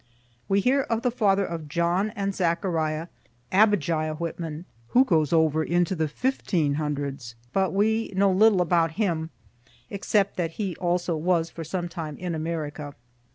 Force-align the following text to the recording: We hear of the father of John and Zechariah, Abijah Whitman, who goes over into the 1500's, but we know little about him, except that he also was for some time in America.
We 0.49 0.61
hear 0.61 0.81
of 0.81 1.03
the 1.03 1.11
father 1.11 1.45
of 1.45 1.67
John 1.69 2.09
and 2.15 2.33
Zechariah, 2.33 3.05
Abijah 3.51 4.15
Whitman, 4.17 4.65
who 4.87 5.05
goes 5.05 5.31
over 5.31 5.63
into 5.63 5.93
the 5.95 6.07
1500's, 6.07 7.35
but 7.53 7.71
we 7.71 8.11
know 8.15 8.31
little 8.31 8.61
about 8.63 8.93
him, 8.93 9.29
except 9.91 10.37
that 10.37 10.53
he 10.53 10.75
also 10.77 11.15
was 11.15 11.51
for 11.51 11.63
some 11.63 11.87
time 11.87 12.17
in 12.17 12.33
America. 12.33 12.95